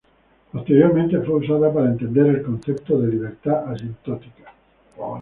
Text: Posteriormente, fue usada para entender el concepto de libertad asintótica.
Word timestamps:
Posteriormente, 0.51 1.19
fue 1.21 1.35
usada 1.35 1.71
para 1.71 1.91
entender 1.91 2.25
el 2.25 2.41
concepto 2.41 2.97
de 2.97 3.07
libertad 3.07 3.71
asintótica. 3.71 4.51